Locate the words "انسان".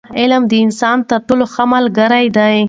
0.65-0.97